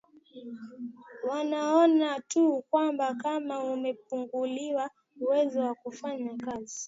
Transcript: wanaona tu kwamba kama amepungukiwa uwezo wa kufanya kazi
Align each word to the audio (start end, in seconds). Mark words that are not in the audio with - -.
wanaona 1.29 2.09
tu 2.31 2.45
kwamba 2.69 3.07
kama 3.15 3.55
amepungukiwa 3.55 4.89
uwezo 5.21 5.59
wa 5.61 5.75
kufanya 5.75 6.35
kazi 6.37 6.79